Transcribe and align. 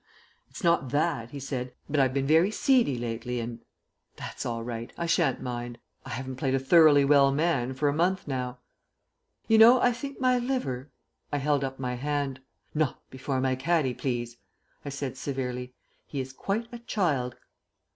"It's 0.49 0.63
not 0.63 0.89
that," 0.89 1.29
he 1.29 1.39
said. 1.39 1.75
"But 1.87 1.99
I've 1.99 2.11
been 2.11 2.25
very 2.25 2.49
seedy 2.49 2.97
lately, 2.97 3.39
and" 3.39 3.59
"That's 4.17 4.47
all 4.47 4.63
right; 4.63 4.91
I 4.97 5.05
shan't 5.05 5.43
mind. 5.43 5.77
I 6.07 6.09
haven't 6.09 6.37
played 6.37 6.55
a 6.55 6.59
thoroughly 6.59 7.05
well 7.05 7.31
man 7.31 7.75
for 7.75 7.87
a 7.87 7.93
month, 7.93 8.27
now." 8.27 8.57
"You 9.47 9.59
know, 9.59 9.79
I 9.79 9.91
think 9.91 10.19
my 10.19 10.39
liver" 10.39 10.89
I 11.31 11.37
held 11.37 11.63
up 11.63 11.77
my 11.79 11.93
hand. 11.93 12.39
"Not 12.73 13.07
before 13.11 13.39
my 13.39 13.53
caddie, 13.55 13.93
please," 13.93 14.37
I 14.83 14.89
said 14.89 15.17
severely; 15.17 15.75
"he 16.07 16.19
is 16.19 16.33
quite 16.33 16.67
a 16.71 16.79
child." 16.79 17.35